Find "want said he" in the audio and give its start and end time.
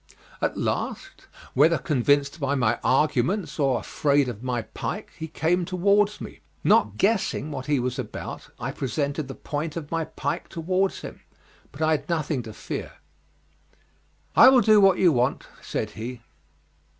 15.11-16.21